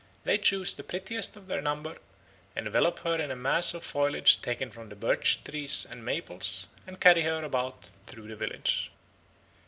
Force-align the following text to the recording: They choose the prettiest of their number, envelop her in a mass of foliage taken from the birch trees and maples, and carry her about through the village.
They 0.23 0.39
choose 0.39 0.73
the 0.73 0.83
prettiest 0.83 1.35
of 1.35 1.45
their 1.45 1.61
number, 1.61 1.97
envelop 2.55 2.97
her 3.01 3.21
in 3.21 3.29
a 3.29 3.35
mass 3.35 3.75
of 3.75 3.83
foliage 3.83 4.41
taken 4.41 4.71
from 4.71 4.89
the 4.89 4.95
birch 4.95 5.43
trees 5.43 5.85
and 5.87 6.03
maples, 6.03 6.65
and 6.87 6.99
carry 6.99 7.21
her 7.21 7.43
about 7.43 7.91
through 8.07 8.27
the 8.29 8.35
village. 8.35 8.89